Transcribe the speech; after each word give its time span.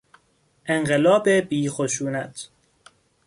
انقلاب 0.65 1.29
بی 1.29 1.69
خشونت 1.69 2.49